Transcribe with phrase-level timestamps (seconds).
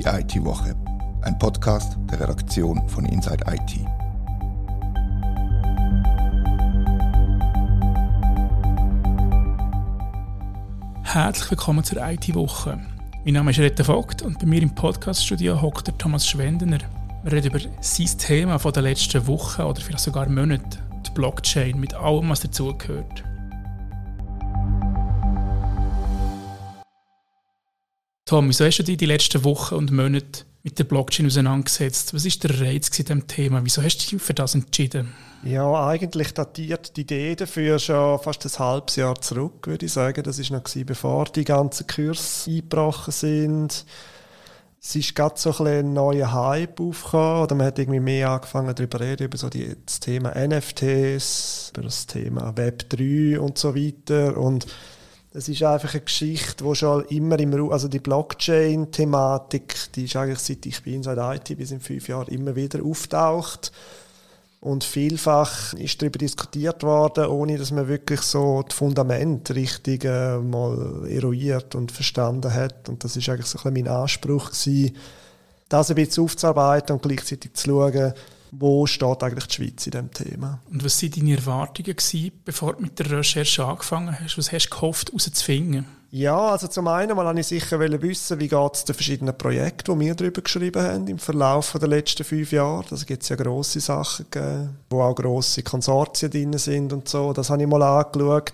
[0.00, 0.74] Die IT-Woche,
[1.20, 3.80] ein Podcast der Redaktion von Inside IT.
[11.02, 12.80] Herzlich willkommen zur IT-Woche.
[13.26, 16.78] Mein Name ist Retta Vogt und bei mir im Podcaststudio hockt der Thomas Schwendener.
[17.22, 21.78] Wir reden über sein Thema von der letzten Woche oder vielleicht sogar Monate, die Blockchain
[21.78, 23.22] mit allem, was dazugehört.
[28.30, 32.14] Tom, wieso hast du dich die letzten Wochen und Monate mit der Blockchain auseinandergesetzt?
[32.14, 33.64] Was war der Reiz in diesem Thema?
[33.64, 35.12] Wieso hast du dich für das entschieden?
[35.42, 40.22] Ja, eigentlich datiert die Idee dafür schon fast ein halbes Jahr zurück, würde ich sagen.
[40.22, 43.84] Das war noch bevor die ganzen Kurse eingebrochen sind.
[44.80, 48.72] Es ist gerade so ein, ein neuer Hype aufgekommen, oder man hat irgendwie mehr angefangen
[48.76, 53.58] darüber zu reden, über so die, das Thema NFTs, über das Thema Web 3 und
[53.58, 54.36] so weiter.
[54.36, 54.68] Und
[55.32, 60.16] das ist einfach eine Geschichte, die schon immer im Raum, also die Blockchain-Thematik, die ist
[60.16, 63.70] eigentlich seit ich bin seit IT bis in fünf Jahren immer wieder auftaucht.
[64.60, 70.36] Und vielfach ist darüber diskutiert worden, ohne dass man wirklich so das Fundament richtig äh,
[70.36, 72.88] mal eruiert und verstanden hat.
[72.90, 74.96] Und das ist eigentlich so ein bisschen mein Anspruch gewesen,
[75.70, 78.12] das ein bisschen aufzuarbeiten und gleichzeitig zu schauen,
[78.52, 80.60] wo steht eigentlich die Schweiz in diesem Thema.
[80.70, 84.38] Und was waren deine Erwartungen, gewesen, bevor du mit der Recherche angefangen hast?
[84.38, 85.86] Was hast du gehofft, herauszufinden?
[86.12, 89.96] Ja, also zum einen mal wollte ich sicher wissen, wie geht es den verschiedenen Projekten,
[89.96, 92.84] die wir darüber geschrieben haben im Verlauf der letzten fünf Jahre.
[92.90, 97.32] Da gibt es ja grosse Sachen gegeben, wo auch grosse Konsortien drin sind und so.
[97.32, 98.52] Das habe ich mal angeschaut.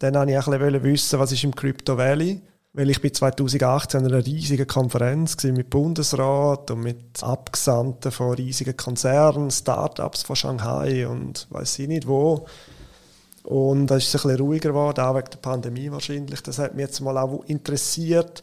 [0.00, 2.42] Dann wollte ich auch ein bisschen wissen, was ist im Crypto Valley
[2.76, 8.76] weil ich bin 2018 an einer riesigen Konferenz mit Bundesrat und mit Abgesandten von riesigen
[8.76, 12.46] Konzernen, Startups von Shanghai und weiß ich nicht wo.
[13.44, 16.42] Und da ist es ein bisschen ruhiger geworden, auch wegen der Pandemie wahrscheinlich.
[16.42, 18.42] Das hat mich jetzt mal auch interessiert.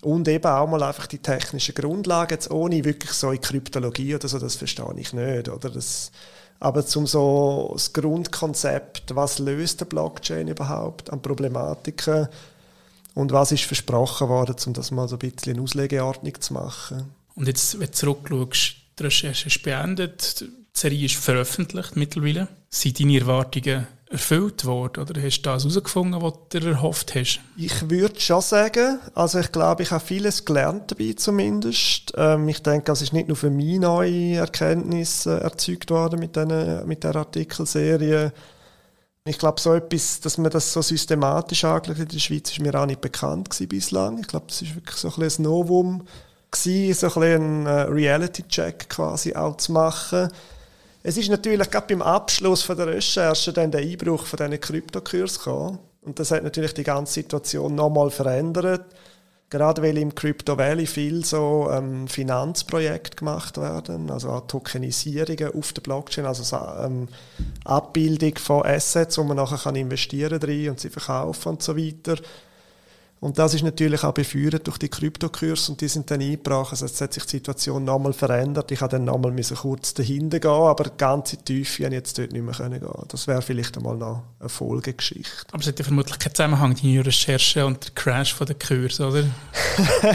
[0.00, 4.28] Und eben auch mal einfach die technischen Grundlagen, jetzt ohne wirklich so in Kryptologie oder
[4.28, 5.50] so, das verstehe ich nicht.
[5.50, 6.12] Oder das,
[6.60, 12.28] aber zum so das Grundkonzept, was löst der Blockchain überhaupt an Problematiken,
[13.14, 17.14] und was ist versprochen worden, um das mal so ein bisschen in Auslegeordnung zu machen.
[17.34, 22.48] Und jetzt, wenn du zurückschaust, die Recherche ist beendet, die Serie ist veröffentlicht mittlerweile.
[22.68, 27.40] Sind deine Erwartungen erfüllt worden oder hast du das herausgefunden, was du erhofft hast?
[27.56, 32.12] Ich würde schon sagen, also ich glaube, ich habe vieles gelernt dabei zumindest.
[32.16, 36.86] Ähm, ich denke, es ist nicht nur für mich neue Erkenntnisse erzeugt worden mit, den,
[36.86, 38.32] mit der Artikelserie,
[39.24, 42.74] ich glaube, so etwas, dass man das so systematisch angeschaut in der Schweiz, ist mir
[42.74, 44.18] auch nicht bekannt gewesen bislang.
[44.18, 46.06] Ich glaube, das ist wirklich so ein, ein Novum
[46.50, 50.30] gewesen, so ein, ein äh, Reality-Check quasi auch zu machen.
[51.02, 55.38] Es ist natürlich gerade beim Abschluss von der Recherche dann der Einbruch von diesen Kryptokurs
[55.38, 55.78] gekommen.
[56.02, 58.86] Und das hat natürlich die ganze Situation nochmal verändert.
[59.50, 65.82] Gerade weil im Crypto Valley viel so ähm, Finanzprojekte gemacht werden, also Tokenisierungen auf der
[65.82, 67.08] Blockchain, also ähm,
[67.64, 72.14] Abbildung von Assets, wo man nachher kann investieren kann und sie verkaufen und so weiter.
[73.20, 76.72] Und das ist natürlich auch befeuert durch die Kryptokurse und die sind dann eingebracht.
[76.72, 78.72] Also jetzt hat sich die Situation nochmal verändert.
[78.72, 82.42] Ich habe dann nochmal kurz dahinter gehen, aber die ganze Tiefe habe jetzt dort nicht
[82.42, 85.44] mehr gehen Das wäre vielleicht einmal noch eine Folgegeschichte.
[85.52, 88.98] Aber es hat ja vermutlich keinen Zusammenhang, die Recherche und der Crash von der Kurs,
[89.00, 89.24] oder?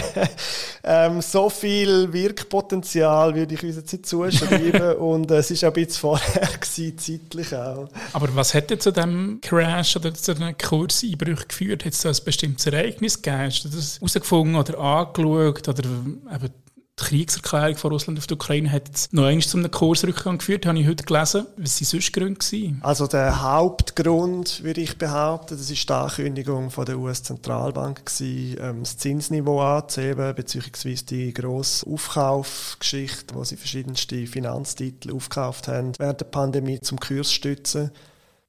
[0.84, 5.76] ähm, so viel Wirkpotenzial würde ich uns jetzt nicht zuschreiben und äh, es war auch
[5.76, 7.88] ein bisschen vorher, gewesen, zeitlich auch.
[8.14, 11.86] Aber was hat zu dem Crash oder zu einem Kurseinbruch geführt?
[11.86, 13.44] Hat es da ein bestimmtes Ereignis Ereignis gegeben?
[13.44, 15.68] Hast du das herausgefunden oder angeschaut?
[15.68, 16.50] Oder eben
[16.98, 20.66] die Kriegserklärung von Russland auf die Ukraine hat jetzt noch einmal zu einem Kursrückgang geführt,
[20.66, 21.46] habe ich heute gelesen.
[21.58, 22.76] Was waren sonst Gründe?
[22.82, 28.98] Also der Hauptgrund, würde ich behaupten, das ist die Ankündigung von der US-Zentralbank, ähm, das
[28.98, 36.80] Zinsniveau anzuheben, beziehungsweise die grosse Aufkaufgeschichte, wo sie verschiedenste Finanztitel aufgekauft haben während der Pandemie
[36.80, 37.92] zum Kurs stützen,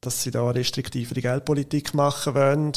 [0.01, 2.73] dass sie da restriktivere Geldpolitik machen wollen.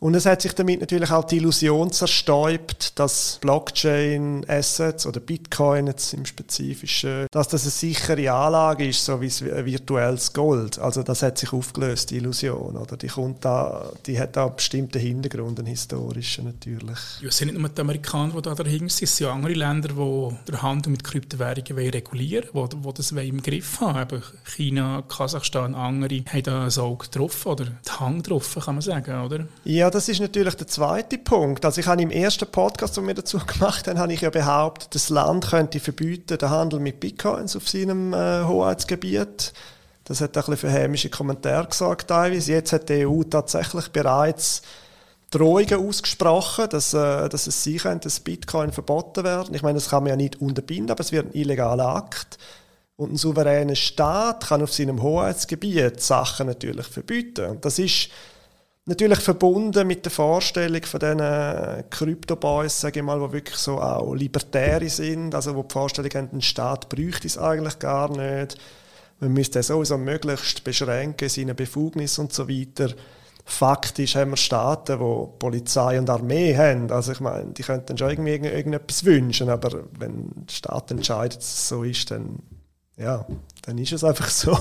[0.00, 6.12] Und es hat sich damit natürlich auch die Illusion zerstäubt, dass Blockchain-Assets oder Bitcoin jetzt
[6.12, 10.78] im Spezifischen, dass das eine sichere Anlage ist, so wie ein virtuelles Gold.
[10.78, 12.76] Also das hat sich aufgelöst, die Illusion.
[12.76, 12.96] Oder?
[12.96, 16.98] Die, kommt da, die hat da bestimmten Hintergrund, einen historischen natürlich.
[17.22, 19.88] Ja, es sind nicht nur die Amerikaner, die da dahinter sind, es sind andere Länder,
[19.88, 24.22] die den Handel mit Kryptowährungen regulieren wollen, die, die das im Griff haben.
[24.44, 29.24] China, Kasachstan, andere haben da ein Auge getroffen oder die Hang getroffen, kann man sagen,
[29.24, 29.46] oder?
[29.64, 31.62] Ja, ja, das ist natürlich der zweite Punkt.
[31.62, 34.94] Also ich habe im ersten Podcast, den wir dazu gemacht haben, habe ich ja behauptet,
[34.94, 39.52] das Land könnte verbieten den Handel mit Bitcoins auf seinem äh, Hoheitsgebiet.
[40.04, 42.52] Das hat ein bisschen für hämische Kommentare gesagt teilweise.
[42.52, 44.62] Jetzt hat die EU tatsächlich bereits
[45.30, 49.54] Drohungen ausgesprochen, dass, äh, dass es sein könnte, dass Bitcoin verboten werden.
[49.54, 52.38] Ich meine, das kann man ja nicht unterbinden, aber es wird ein illegaler Akt.
[52.96, 57.50] Und ein souveräner Staat kann auf seinem Hoheitsgebiet Sachen natürlich verbieten.
[57.50, 58.08] Und das ist
[58.86, 64.14] natürlich verbunden mit der Vorstellung von diesen Krypto-Boys, sage ich mal, die wirklich so auch
[64.14, 68.58] Libertäre sind, also wo die Vorstellung haben, ein Staat bräuchte es eigentlich gar nicht.
[69.20, 72.94] Man müsste sowieso möglichst beschränken, seine Befugnis und so weiter
[73.44, 76.90] faktisch haben wir Staaten, die Polizei und Armee haben.
[76.90, 81.44] Also ich meine, die könnten schon irgendwie irgendetwas wünschen, aber wenn der Staat entscheidet, dass
[81.44, 82.38] es so ist, dann
[82.96, 83.26] ja,
[83.62, 84.52] dann ist es einfach so.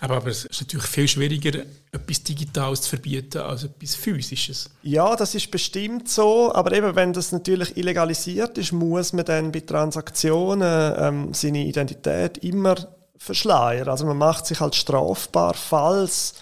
[0.00, 1.60] Aber, aber es ist natürlich viel schwieriger,
[1.92, 4.70] etwas Digitales zu verbieten als etwas Physisches.
[4.82, 9.52] Ja, das ist bestimmt so, aber eben, wenn das natürlich illegalisiert ist, muss man dann
[9.52, 12.74] bei Transaktionen ähm, seine Identität immer
[13.18, 13.88] verschleiern.
[13.88, 16.34] Also man macht sich halt strafbar, falls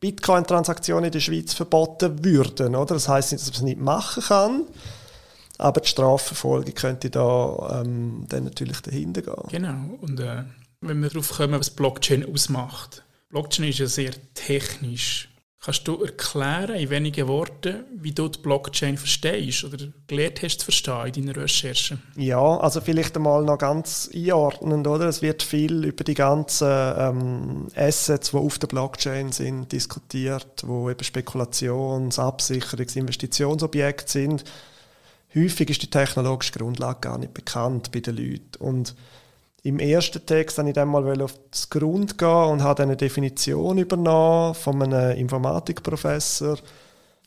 [0.00, 2.74] Bitcoin-Transaktionen in der Schweiz verboten würden.
[2.74, 2.94] Oder?
[2.94, 4.64] Das heißt nicht, dass man es nicht machen kann,
[5.58, 9.48] aber die Strafverfolgung könnte da ähm, dann natürlich dahinter gehen.
[9.50, 9.98] Genau.
[10.00, 10.44] Und äh,
[10.80, 13.04] wenn wir darauf kommen, was Blockchain ausmacht.
[13.28, 15.28] Blockchain ist ja sehr technisch.
[15.62, 20.64] Kannst du erklären in wenigen Worten, wie du die Blockchain verstehst oder gelernt hast zu
[20.64, 21.98] verstehen in deiner Recherche?
[22.16, 25.04] Ja, also vielleicht einmal noch ganz einordnend, oder?
[25.04, 30.88] Es wird viel über die ganzen ähm, Assets, die auf der Blockchain sind, diskutiert, wo
[30.88, 34.44] eben Spekulations-, Absicherungs-, Investitionsobjekte sind.
[35.34, 38.56] Häufig ist die technologische Grundlage gar nicht bekannt bei den Leuten.
[38.58, 38.94] Und
[39.62, 43.78] im ersten Text habe ich dann mal auf das Grund gehen und habe eine Definition
[43.78, 46.56] übernommen von einem Informatikprofessor,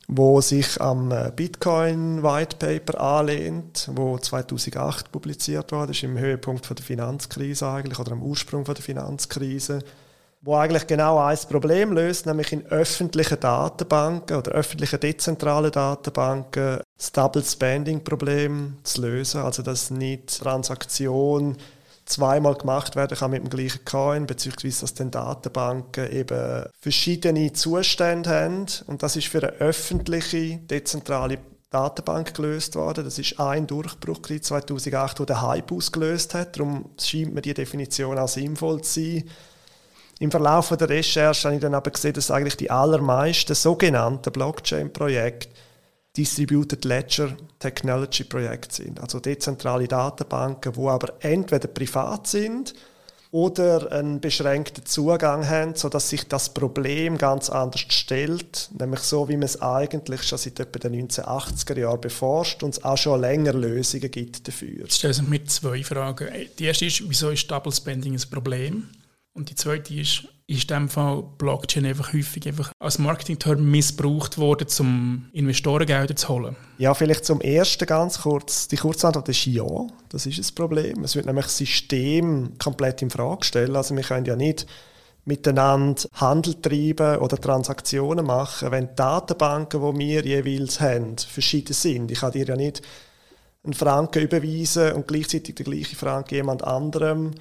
[0.07, 6.67] wo sich am äh, Bitcoin White Paper anlehnt, wo 2008 publiziert wurde, ist im Höhepunkt
[6.69, 9.79] der Finanzkrise eigentlich oder am Ursprung der Finanzkrise,
[10.41, 17.11] wo eigentlich genau ein Problem löst, nämlich in öffentlichen Datenbanken oder öffentlichen dezentralen Datenbanken das
[17.11, 21.57] Double Spending Problem zu lösen, also dass nicht Transaktion
[22.05, 28.29] zweimal gemacht werden kann mit dem gleichen Coin, beziehungsweise dass dann Datenbanken eben verschiedene Zustände
[28.29, 28.65] haben.
[28.87, 31.39] Und das ist für eine öffentliche, dezentrale
[31.69, 33.03] Datenbank gelöst worden.
[33.03, 36.57] Das ist ein Durchbruch 2008, der den Hype ausgelöst hat.
[36.57, 39.29] Darum scheint mir die Definition auch sinnvoll zu sein.
[40.19, 45.49] Im Verlauf der Recherche habe ich dann aber gesehen, dass eigentlich die allermeisten sogenannten Blockchain-Projekte
[46.15, 48.99] Distributed Ledger Technology Projekte sind.
[48.99, 52.75] Also dezentrale Datenbanken, wo aber entweder privat sind
[53.31, 59.37] oder einen beschränkten Zugang haben, sodass sich das Problem ganz anders stellt, nämlich so, wie
[59.37, 63.53] man es eigentlich schon seit etwa den 1980er Jahren beforscht und es auch schon länger
[63.53, 64.81] Lösungen gibt dafür.
[64.81, 66.29] Jetzt stellen mir zwei Fragen.
[66.59, 68.87] Die erste ist, wieso ist Double Spending ein Problem?
[69.33, 74.37] Und die zweite ist, ist in dem Fall Blockchain einfach häufig einfach als Marketingterm missbraucht
[74.37, 76.55] worden, um Investorengelder zu holen?
[76.77, 78.67] Ja, vielleicht zum ersten ganz kurz.
[78.67, 79.65] Die Kurzantwort ist ja,
[80.09, 81.03] das ist ein Problem.
[81.03, 83.75] Es wird nämlich das System komplett in Frage stellen.
[83.75, 84.67] Also wir können ja nicht
[85.25, 92.11] miteinander Handel treiben oder Transaktionen machen, wenn die Datenbanken, die wir jeweils haben, verschieden sind.
[92.11, 92.81] Ich kann dir ja nicht
[93.63, 97.31] einen Franken überweisen und gleichzeitig den gleichen Franken jemand anderem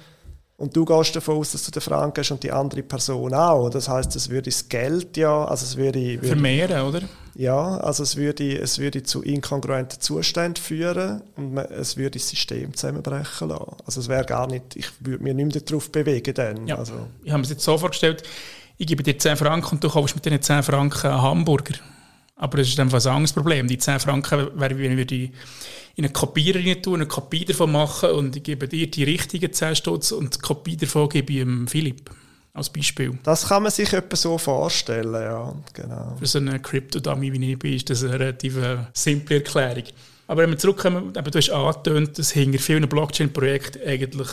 [0.57, 3.69] und du gehst davon aus, dass du den Franken hast und die andere Person auch.
[3.69, 7.01] Das heißt, es würde das Geld ja, also es würde, würde vermehren, oder?
[7.35, 12.29] Ja, also es würde, es würde zu inkongruenten Zuständen führen und man, es würde das
[12.29, 13.75] System zusammenbrechen lassen.
[13.85, 16.67] Also es wäre gar nicht, ich würde mich nicht mehr darauf bewegen dann.
[16.67, 16.77] Ja.
[16.77, 16.93] Also.
[17.23, 18.21] Ich habe mir jetzt so vorgestellt,
[18.77, 21.75] ich gebe dir 10 Franken und du kaufst mit diesen 10 Franken einen Hamburger.
[22.43, 23.69] Aber das ist einfach ein anderes Problem.
[23.69, 25.31] Die 10 Franken wäre, wenn wir die
[25.95, 29.53] in eine Kopierer rein tun, eine Kopie davon machen und ich gebe dir die richtigen
[29.53, 32.11] 10 Stutz und die Kopie davon gebe ich dem Philipp.
[32.51, 33.17] Als Beispiel.
[33.23, 36.17] Das kann man sich etwa so vorstellen, ja, genau.
[36.19, 39.85] Für so eine Crypto-Dummy wie ich bin, ist das eine relativ äh, simple Erklärung.
[40.27, 44.27] Aber wenn wir zurückkommen, eben, du hast angetönt, dass hinter vielen Blockchain-Projekten eigentlich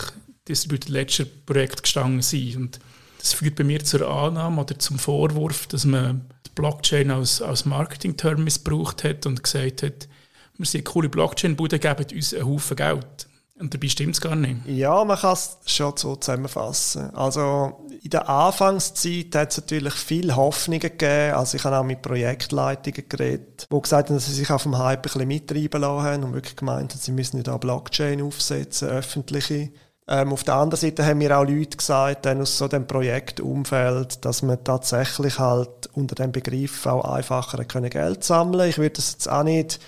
[0.49, 2.57] Distributed Ledger-Projekte gestanden sind.
[2.57, 2.81] Und
[3.21, 7.67] das führt bei mir zur Annahme oder zum Vorwurf, dass man die Blockchain als, als
[7.67, 10.09] Marketing-Term missbraucht hat und gesagt hat,
[10.57, 13.27] wir sind coole Blockchain-Bude, geben uns einen Haufen Geld.
[13.59, 14.67] Und dabei stimmt es gar nicht.
[14.67, 17.15] Ja, man kann es schon so zusammenfassen.
[17.15, 21.35] Also in der Anfangszeit hat es natürlich viele Hoffnungen gegeben.
[21.35, 24.79] Also ich habe auch mit Projektleitungen geredet, die gesagt haben, dass sie sich auf dem
[24.79, 28.89] Hype ein bisschen mittreiben lassen und wirklich gemeint haben, sie müssen ja da Blockchain aufsetzen,
[28.89, 29.71] öffentliche.
[30.12, 34.25] Ähm, auf der anderen Seite haben mir auch Leute gesagt, dann aus so dem Projektumfeld,
[34.25, 38.69] dass man tatsächlich halt unter dem Begriff auch einfacher können Geld sammeln.
[38.69, 39.79] Ich würde das jetzt auch nicht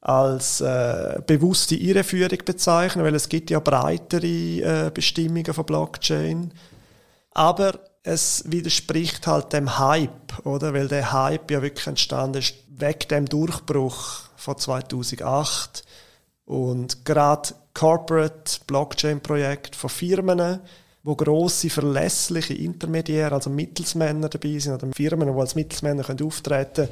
[0.00, 4.26] als äh, bewusste Irreführung bezeichnen, weil es gibt ja breitere
[4.86, 6.52] äh, Bestimmungen von Blockchain.
[7.30, 10.74] Aber es widerspricht halt dem Hype, oder?
[10.74, 15.84] Weil der Hype ja wirklich entstanden ist weg dem Durchbruch von 2008
[16.46, 20.60] und gerade Corporate Blockchain-Projekte von Firmen,
[21.02, 26.88] wo große verlässliche Intermediäre, also Mittelsmänner dabei sind oder Firmen, die als Mittelsmänner können auftreten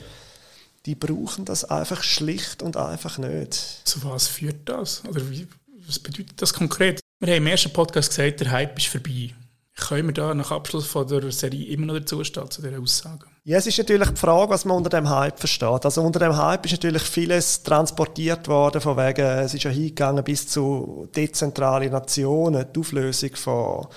[0.86, 3.54] die brauchen das einfach schlicht und einfach nicht.
[3.84, 5.02] Zu was führt das?
[5.08, 5.48] Oder wie,
[5.86, 7.00] was bedeutet das konkret?
[7.20, 9.34] Wir haben im ersten Podcast gesagt, der Hype ist vorbei.
[9.76, 13.26] Können wir da nach Abschluss von der Serie immer noch dazu stehen, zu dieser Aussage?
[13.42, 15.84] Ja, es ist natürlich die Frage, was man unter dem Hype versteht.
[15.84, 20.22] Also unter dem Hype ist natürlich vieles transportiert worden, von wegen, es ist ja hingegangen
[20.22, 23.88] bis zu dezentrale Nationen, die Auflösung von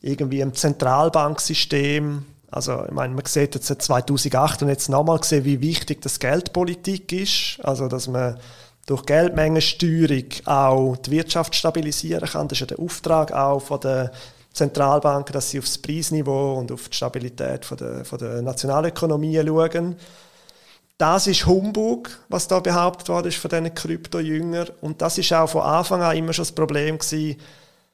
[0.00, 2.24] irgendwie einem Zentralbanksystem.
[2.50, 6.20] Also, ich meine, man sieht jetzt seit 2008 und jetzt nochmal gesehen, wie wichtig das
[6.20, 7.58] Geldpolitik ist.
[7.62, 8.38] Also, dass man
[8.86, 12.48] durch Geldmengensteuerung auch die Wirtschaft stabilisieren kann.
[12.48, 14.10] Das ist ja der Auftrag auch von der
[14.52, 19.40] Zentralbanken, dass sie auf das Preisniveau und auf die Stabilität von der, von der Nationalökonomie
[19.44, 19.96] schauen.
[20.98, 24.68] Das ist Humbug, was da behauptet worden ist von diesen Krypto-Jüngern.
[24.80, 27.36] Und das ist auch von Anfang an immer schon das Problem gewesen,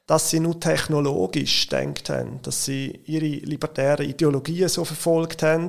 [0.05, 5.67] dass sie nur technologisch denkt haben, dass sie ihre libertären Ideologien so verfolgt haben.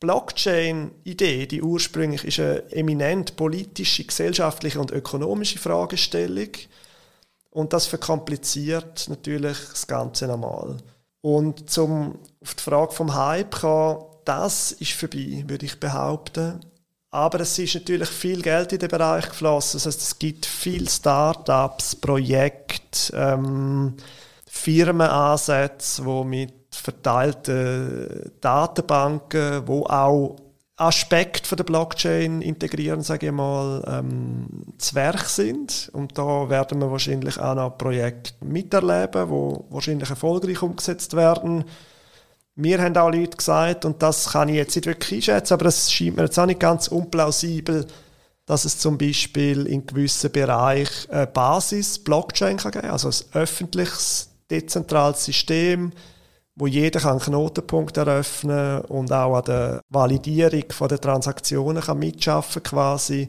[0.00, 6.48] Blockchain-Idee, die ursprünglich ist eine eminent politische, gesellschaftliche und ökonomische Fragestellung
[7.50, 10.76] und das verkompliziert natürlich das Ganze nochmal.
[11.20, 16.60] Und zum auf die Frage vom Hype kommen, das ist vorbei, würde ich behaupten.
[17.10, 19.78] Aber es ist natürlich viel Geld in den Bereich geflossen.
[19.78, 23.96] Das heißt, es gibt viele Startups, Projekte, ähm,
[24.46, 30.36] Firmenansätze, die mit verteilten Datenbanken, wo auch
[30.80, 34.46] Aspekte von der Blockchain integrieren, sage ich mal, ähm,
[34.92, 35.90] Werk sind.
[35.92, 41.64] Und da werden wir wahrscheinlich auch noch Projekte miterleben, wo wahrscheinlich erfolgreich umgesetzt werden.
[42.56, 45.92] Mir haben auch Leute gesagt, und das kann ich jetzt nicht wirklich einschätzen, aber es
[45.92, 47.86] scheint mir jetzt auch nicht ganz unplausibel,
[48.46, 54.30] dass es zum Beispiel in gewissen Bereichen eine Basis Blockchain kann geben, also ein öffentliches,
[54.50, 55.92] dezentrales System,
[56.60, 63.28] wo jeder einen Knotenpunkt eröffnen und auch an der Validierung der Transaktionen kann mitschaffen quasi.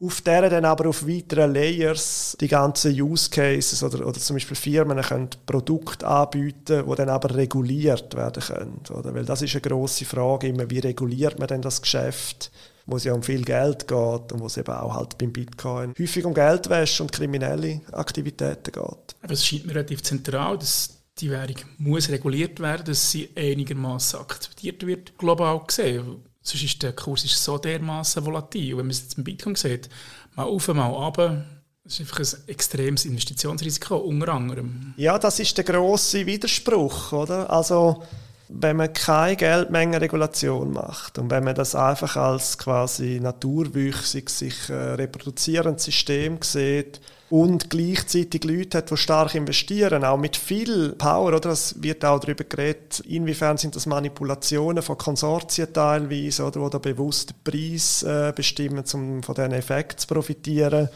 [0.00, 4.56] Auf deren dann aber auf weiteren Layers die ganzen Use Cases oder, oder zum Beispiel
[4.56, 8.80] Firmen können Produkte anbieten, die dann aber reguliert werden können.
[8.96, 9.12] Oder?
[9.12, 12.52] Weil das ist eine grosse Frage, immer, wie reguliert man denn das Geschäft,
[12.86, 15.94] wo es ja um viel Geld geht und wo es eben auch halt beim Bitcoin
[15.98, 19.16] häufig um Geldwäsche und kriminelle Aktivitäten geht.
[19.22, 24.20] Aber es scheint mir relativ zentral, dass die Währung muss reguliert werden, dass sie einigermaßen
[24.20, 26.24] akzeptiert wird, global gesehen.
[26.42, 28.70] Sonst ist der Kurs ist so dermaßen volatil.
[28.70, 29.88] Wenn man es jetzt im Bitcoin sieht,
[30.34, 31.44] mal auf, mal runter,
[31.84, 34.94] das ist einfach ein extremes Investitionsrisiko, unter anderem.
[34.96, 37.50] Ja, das ist der grosse Widerspruch, oder?
[37.50, 38.02] Also,
[38.48, 44.74] wenn man keine Geldmengenregulation macht und wenn man das einfach als quasi naturwüchsig sich äh,
[44.74, 51.50] reproduzierendes System sieht, und gleichzeitig Leute hat, die stark investieren, auch mit viel Power, oder?
[51.50, 56.78] Es wird auch darüber geredet, inwiefern sind das Manipulationen von Konsortien teilweise, oder, wo da
[56.78, 60.88] bewusst den Preis äh, bestimmen, um von diesen Effekten zu profitieren.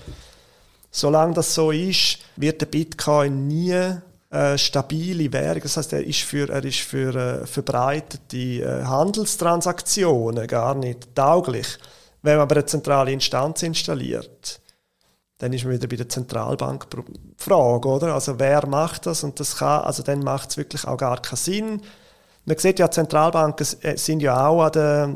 [0.90, 3.96] Solange das so ist, wird der Bitcoin nie
[4.30, 5.62] eine stabile Währung.
[5.62, 11.78] Das heißt, er ist für, er ist für äh, verbreitete äh, Handelstransaktionen gar nicht tauglich.
[12.22, 14.61] Wenn man aber eine zentrale Instanz installiert,
[15.42, 16.86] dann ist man wieder bei der Zentralbank
[17.36, 18.14] Frage, oder?
[18.14, 19.24] Also wer macht das?
[19.24, 21.82] Und das kann, also dann macht es wirklich auch gar keinen Sinn.
[22.44, 25.14] Man sieht ja, Zentralbanken äh, sind ja auch an der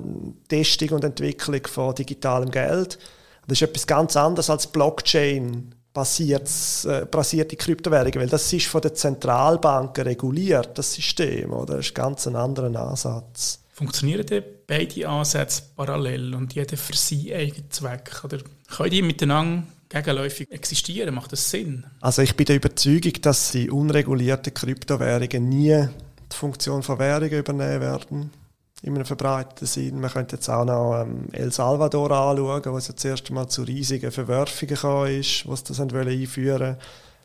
[0.48, 2.98] Testung und Entwicklung von digitalem Geld.
[3.46, 8.96] Das ist etwas ganz anderes als Blockchain äh, basierte Kryptowährungen, weil das ist von den
[8.96, 11.76] Zentralbanken reguliert, das System, oder?
[11.76, 13.60] Das ist ganz ein anderer Ansatz.
[13.72, 18.24] Funktionieren denn beide Ansätze parallel und jeder für seinen eigenen Zweck?
[18.24, 21.14] Oder können die miteinander gegenläufig existieren?
[21.14, 21.86] Macht das Sinn?
[22.00, 25.88] Also ich bin der Überzeugung, dass die unregulierten Kryptowährungen nie
[26.32, 28.30] die Funktion von Währungen übernehmen werden.
[28.82, 30.00] In einem verbreiteten Sinn.
[30.00, 33.62] Man könnte jetzt auch noch ähm, El Salvador anschauen, wo es ja zuerst einmal zu
[33.62, 36.76] riesigen Verwerfungen gekommen ist, was das einführen.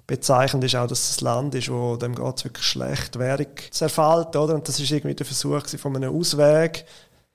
[0.08, 4.36] Bezeichnend ist auch, dass es ein Land ist, wo dem geht wirklich schlecht Währung zerfällt,
[4.36, 4.56] oder?
[4.56, 6.86] Und das ist irgendwie der Versuch von einem Ausweg.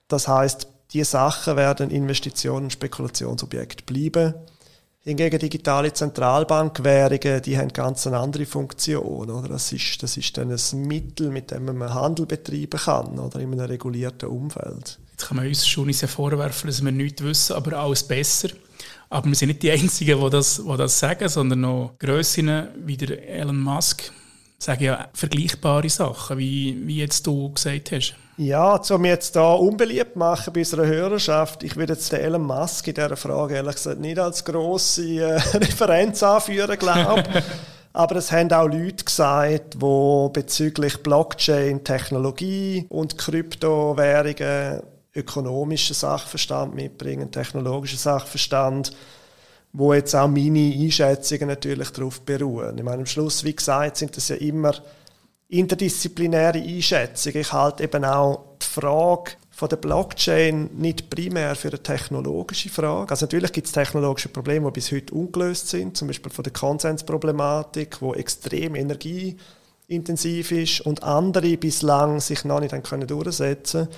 [0.09, 4.35] Das heißt, diese Sachen werden Investitionen und Spekulationsobjekte bleiben.
[5.07, 9.31] Hingegen digitale Zentralbankwährungen, die haben ganz eine andere Funktion.
[9.31, 9.49] Oder?
[9.49, 13.53] Das, ist, das ist dann ein Mittel, mit dem man Handel betreiben kann oder in
[13.53, 14.99] einem regulierten Umfeld.
[15.13, 18.49] Jetzt kann man uns schon nicht vorwerfen, dass wir nichts wissen, aber alles besser.
[19.09, 22.97] Aber wir sind nicht die Einzigen, die das, die das sagen, sondern noch Grössinnen wie
[22.97, 24.11] der Elon Musk,
[24.59, 28.15] sagen ja vergleichbare Sachen, wie, wie jetzt du gesagt hast.
[28.39, 32.87] Ja, um jetzt da unbeliebt machen bei unserer Hörerschaft, ich würde jetzt den Elon Musk
[32.87, 37.25] in dieser Frage ehrlich gesagt nicht als grosse äh, Referenz anführen, glaube
[37.95, 44.83] Aber es haben auch Leute gesagt, die bezüglich Blockchain, Technologie und Kryptowährungen
[45.15, 48.93] ökonomischen Sachverstand mitbringen, technologischen Sachverstand,
[49.79, 52.79] wo jetzt auch meine Einschätzungen natürlich darauf beruhen.
[52.79, 54.73] Ich meine, am Schluss, wie gesagt, sind das ja immer
[55.49, 57.41] interdisziplinäre Einschätzungen.
[57.41, 63.11] Ich halte eben auch die Frage von der Blockchain nicht primär für eine technologische Frage.
[63.11, 66.55] Also natürlich gibt es technologische Probleme, die bis heute ungelöst sind, zum Beispiel von der
[66.55, 73.89] Konsensproblematik, wo extrem energieintensiv ist und andere bislang sich noch nicht können durchsetzen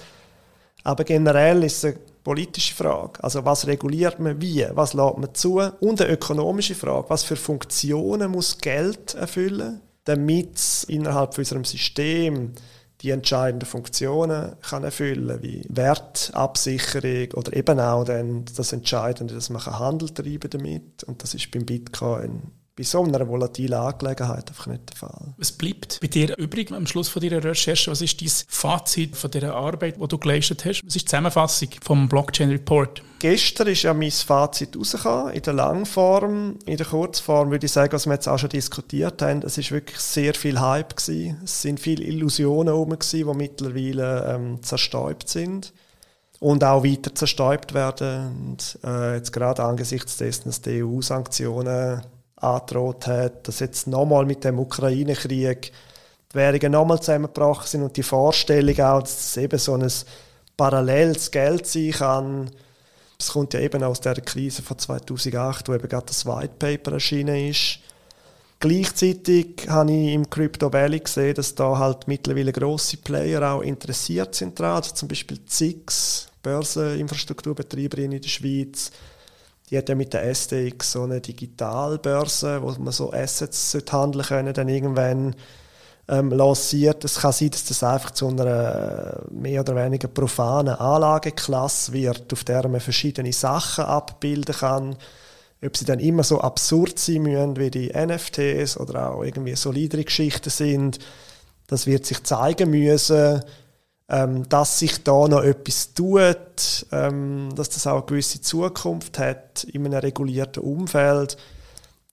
[0.82, 3.24] Aber generell ist es eine politische Frage.
[3.24, 4.66] Also was reguliert man wie?
[4.72, 5.62] Was lädt man zu?
[5.80, 7.08] Und eine ökonomische Frage.
[7.08, 12.52] Was für Funktionen muss Geld erfüllen, damit es innerhalb von unserem System
[13.00, 19.64] die entscheidenden Funktionen kann erfüllen wie Wertabsicherung oder eben auch dann das Entscheidende, dass man
[19.64, 22.42] Handel treiben damit und das ist beim Bitcoin
[22.78, 25.34] bei so einer volatilen Angelegenheit einfach nicht der Fall.
[25.36, 27.90] Was bleibt bei dir übrig am Schluss von deiner Recherche?
[27.90, 30.86] Was ist dein Fazit von dieser Arbeit, die du geleistet hast?
[30.86, 33.02] Was ist die Zusammenfassung vom Blockchain Report?
[33.18, 36.60] Gestern ist ja mein Fazit rausgekommen, in der Langform.
[36.66, 39.72] In der Kurzform würde ich sagen, was wir jetzt auch schon diskutiert haben, es ist
[39.72, 41.40] wirklich sehr viel Hype gewesen.
[41.42, 45.72] Es sind viele Illusionen gewesen, die mittlerweile ähm, zerstäubt sind
[46.38, 48.52] und auch weiter zerstäubt werden.
[48.52, 52.02] Und, äh, jetzt gerade angesichts dessen, dass die EU-Sanktionen
[52.40, 55.72] angedroht hat, dass jetzt nochmal mit dem Ukraine-Krieg
[56.32, 59.90] die Währungen nochmal zusammengebrochen sind und die Vorstellung auch, dass es eben so ein
[60.56, 62.50] paralleles Geld sein kann.
[63.16, 66.92] Das kommt ja eben aus der Krise von 2008, wo eben gerade das White Paper
[66.92, 67.80] erschienen ist.
[68.60, 74.34] Gleichzeitig habe ich im Crypto Valley gesehen, dass da halt mittlerweile grosse Player auch interessiert
[74.34, 78.90] sind daran, also zum Beispiel ZIX, Börseninfrastrukturbetreiberin in der Schweiz,
[79.70, 84.54] die hat ja mit der SDX so eine Digitalbörse, wo man so Assets handeln können,
[84.54, 85.34] dann irgendwann
[86.08, 87.04] ähm, lanciert.
[87.04, 92.32] Es kann sein, dass das einfach zu einer äh, mehr oder weniger profanen Anlageklasse wird,
[92.32, 94.96] auf der man verschiedene Sachen abbilden kann.
[95.64, 100.04] Ob sie dann immer so absurd sein müssen wie die NFTs oder auch irgendwie solidere
[100.04, 100.98] Geschichten sind,
[101.66, 103.42] das wird sich zeigen müssen
[104.08, 109.64] ähm, dass sich da noch etwas tut, ähm, dass das auch eine gewisse Zukunft hat
[109.64, 111.36] in einem regulierten Umfeld.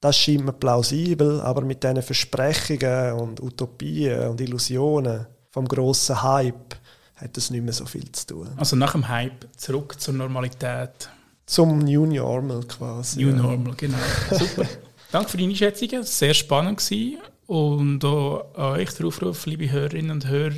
[0.02, 6.76] Das scheint mir plausibel, aber mit diesen Versprechungen und Utopien und Illusionen vom grossen Hype
[7.16, 8.50] hat das nicht mehr so viel zu tun.
[8.58, 11.10] Also nach dem Hype zurück zur Normalität.
[11.46, 13.24] Zum New Normal quasi.
[13.24, 13.36] New ja.
[13.36, 13.98] Normal, genau.
[14.32, 14.68] Super.
[15.12, 17.20] Danke für deine Einschätzungen, sehr spannend gewesen.
[17.48, 20.56] Und auch an euch der Aufruf, liebe Hörerinnen und Hörer,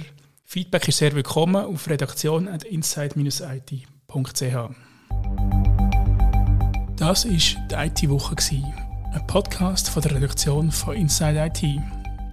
[0.50, 4.70] Feedback ist sehr willkommen auf redaktion.inside-it.ch.
[6.96, 8.36] Das war die IT-Woche,
[9.12, 11.62] ein Podcast von der Redaktion von Inside IT.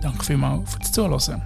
[0.00, 1.42] Danke vielmals fürs Zuhören.